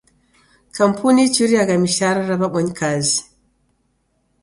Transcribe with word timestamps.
Kampuni 0.77 1.19
ichuriagha 1.25 1.73
mishara 1.83 2.21
ra 2.29 2.35
w'abonyi 2.41 2.73
kazi. 2.79 3.19